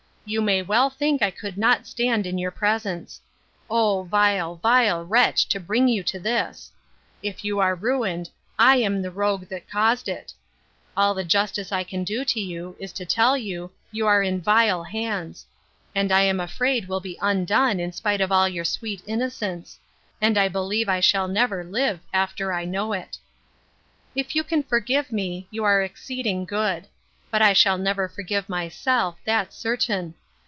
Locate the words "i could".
1.21-1.57